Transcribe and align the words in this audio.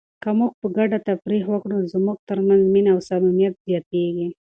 که 0.23 0.29
موږ 0.37 0.51
په 0.61 0.67
ګډه 0.77 0.97
تفریح 1.09 1.43
وکړو 1.49 1.75
نو 1.81 1.89
زموږ 1.93 2.17
ترمنځ 2.29 2.63
مینه 2.73 2.91
او 2.93 2.99
صمیمیت 3.09 3.53
زیاتیږي. 3.67 4.27